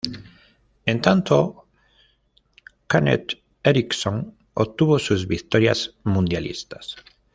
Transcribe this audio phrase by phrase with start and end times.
[0.87, 1.67] En tanto,
[2.89, 6.95] Kenneth Eriksson obtuvo seis victorias mundialistas.